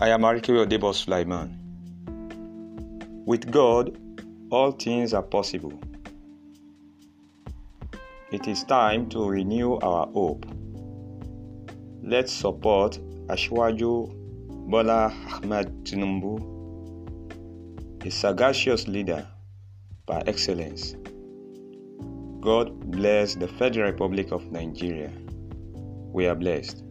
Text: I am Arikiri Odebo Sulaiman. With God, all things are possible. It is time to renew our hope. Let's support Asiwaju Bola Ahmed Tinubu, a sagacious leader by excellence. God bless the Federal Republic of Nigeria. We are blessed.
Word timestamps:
I 0.00 0.10
am 0.10 0.22
Arikiri 0.22 0.64
Odebo 0.64 0.94
Sulaiman. 0.94 1.58
With 3.26 3.50
God, 3.50 3.98
all 4.48 4.70
things 4.70 5.12
are 5.12 5.24
possible. 5.24 5.72
It 8.30 8.46
is 8.46 8.62
time 8.62 9.08
to 9.08 9.28
renew 9.28 9.74
our 9.78 10.06
hope. 10.06 10.46
Let's 12.00 12.32
support 12.32 13.00
Asiwaju 13.26 14.14
Bola 14.70 15.12
Ahmed 15.32 15.66
Tinubu, 15.84 16.38
a 18.06 18.10
sagacious 18.12 18.86
leader 18.86 19.26
by 20.06 20.22
excellence. 20.28 20.94
God 22.40 22.70
bless 22.92 23.34
the 23.34 23.48
Federal 23.48 23.90
Republic 23.90 24.30
of 24.30 24.52
Nigeria. 24.52 25.10
We 26.12 26.28
are 26.28 26.36
blessed. 26.36 26.84